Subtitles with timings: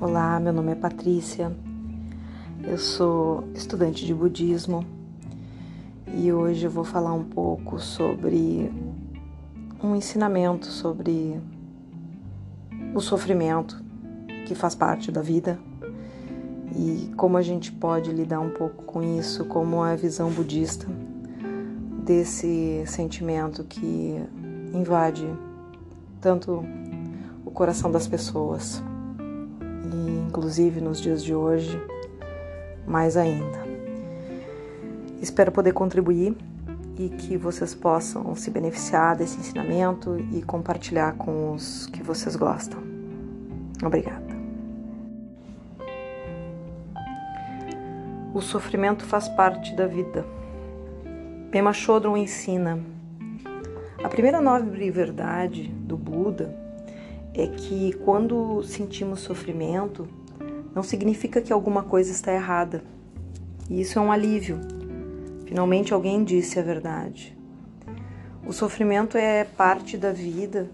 [0.00, 1.50] Olá, meu nome é Patrícia,
[2.62, 4.86] eu sou estudante de budismo
[6.14, 8.72] e hoje eu vou falar um pouco sobre
[9.82, 11.40] um ensinamento sobre
[12.94, 13.82] o sofrimento
[14.46, 15.58] que faz parte da vida
[16.76, 20.86] e como a gente pode lidar um pouco com isso, como a visão budista
[22.04, 24.14] desse sentimento que
[24.72, 25.26] invade
[26.20, 26.64] tanto
[27.44, 28.80] o coração das pessoas
[29.84, 31.80] e inclusive nos dias de hoje
[32.86, 33.66] mais ainda.
[35.20, 36.36] Espero poder contribuir
[36.96, 42.80] e que vocês possam se beneficiar desse ensinamento e compartilhar com os que vocês gostam.
[43.84, 44.26] Obrigada.
[48.34, 50.24] O sofrimento faz parte da vida.
[51.50, 52.78] Pema Chodron ensina:
[54.02, 56.67] a primeira nobre verdade do Buda
[57.38, 60.08] é que quando sentimos sofrimento,
[60.74, 62.82] não significa que alguma coisa está errada.
[63.70, 64.58] E isso é um alívio.
[65.46, 67.38] Finalmente alguém disse a verdade.
[68.44, 70.68] O sofrimento é parte da vida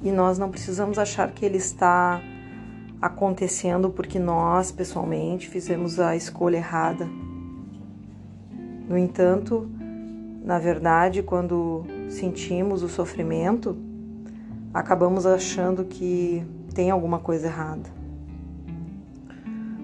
[0.00, 2.22] e nós não precisamos achar que ele está
[3.02, 7.08] acontecendo porque nós, pessoalmente, fizemos a escolha errada.
[8.88, 9.68] No entanto,
[10.44, 13.76] na verdade, quando sentimos o sofrimento,
[14.72, 17.88] acabamos achando que tem alguma coisa errada.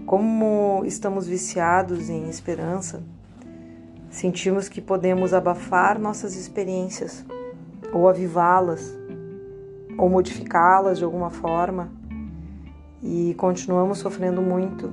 [0.07, 3.03] Como estamos viciados em esperança,
[4.11, 7.25] sentimos que podemos abafar nossas experiências,
[7.93, 8.97] ou avivá-las,
[9.97, 11.91] ou modificá-las de alguma forma,
[13.03, 14.93] e continuamos sofrendo muito.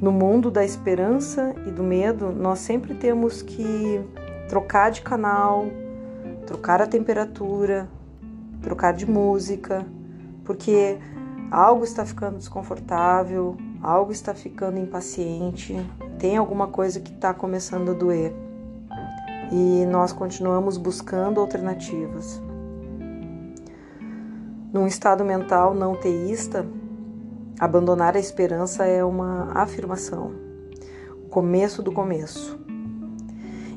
[0.00, 4.00] No mundo da esperança e do medo, nós sempre temos que
[4.48, 5.66] trocar de canal,
[6.48, 7.86] trocar a temperatura,
[8.62, 9.84] trocar de música,
[10.46, 10.96] porque
[11.50, 15.76] algo está ficando desconfortável, algo está ficando impaciente,
[16.18, 18.32] tem alguma coisa que está começando a doer.
[19.52, 22.40] E nós continuamos buscando alternativas.
[24.72, 26.66] Num estado mental não teísta,
[27.60, 30.32] abandonar a esperança é uma afirmação,
[31.26, 32.58] o começo do começo.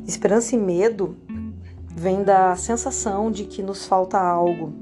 [0.08, 1.18] Esperança e medo
[1.96, 4.74] vem da sensação de que nos falta algo.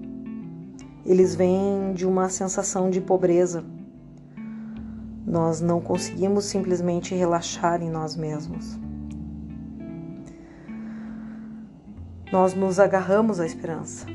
[1.05, 3.63] Eles vêm de uma sensação de pobreza.
[5.25, 8.77] Nós não conseguimos simplesmente relaxar em nós mesmos.
[12.31, 14.05] Nós nos agarramos à esperança.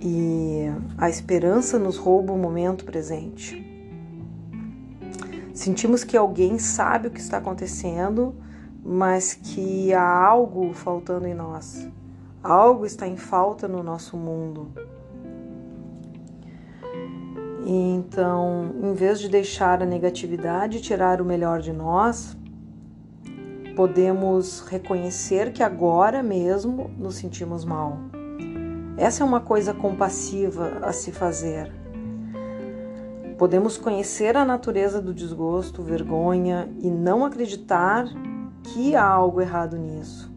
[0.00, 0.64] E
[0.98, 3.64] a esperança nos rouba o momento presente.
[5.54, 8.34] Sentimos que alguém sabe o que está acontecendo,
[8.84, 11.88] mas que há algo faltando em nós.
[12.42, 14.72] Algo está em falta no nosso mundo.
[17.64, 22.36] Então, em vez de deixar a negatividade tirar o melhor de nós,
[23.76, 27.96] podemos reconhecer que agora mesmo nos sentimos mal.
[28.96, 31.72] Essa é uma coisa compassiva a se fazer.
[33.38, 38.06] Podemos conhecer a natureza do desgosto, vergonha e não acreditar
[38.62, 40.32] que há algo errado nisso.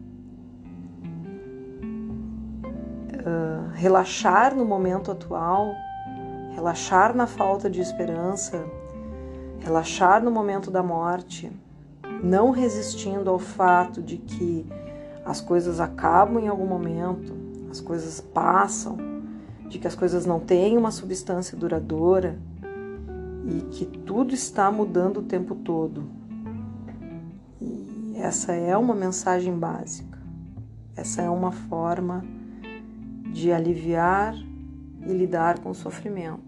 [3.12, 5.74] Uh, relaxar no momento atual,
[6.54, 8.64] relaxar na falta de esperança,
[9.58, 11.50] relaxar no momento da morte,
[12.22, 14.66] não resistindo ao fato de que
[15.24, 17.34] as coisas acabam em algum momento,
[17.70, 18.96] as coisas passam,
[19.68, 22.38] de que as coisas não têm uma substância duradoura
[23.44, 26.15] e que tudo está mudando o tempo todo.
[28.18, 30.18] Essa é uma mensagem básica.
[30.96, 32.24] Essa é uma forma
[33.30, 34.34] de aliviar
[35.06, 36.45] e lidar com o sofrimento.